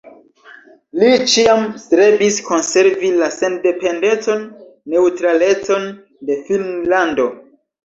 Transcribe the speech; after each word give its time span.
Li 1.01 1.09
ĉiam 1.33 1.61
strebis 1.81 2.39
konservi 2.47 3.13
la 3.19 3.29
sendependecon, 3.37 4.43
neŭtralecon 4.97 5.89
de 6.33 6.41
Finnlando. 6.51 7.31